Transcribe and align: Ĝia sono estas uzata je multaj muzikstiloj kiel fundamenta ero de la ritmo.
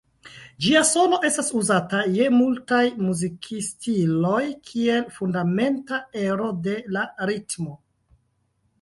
Ĝia 0.65 0.79
sono 0.91 1.19
estas 1.29 1.51
uzata 1.59 1.99
je 2.15 2.31
multaj 2.37 2.81
muzikstiloj 3.09 4.43
kiel 4.73 5.15
fundamenta 5.21 6.03
ero 6.27 6.53
de 6.69 6.79
la 6.99 7.09
ritmo. 7.35 7.81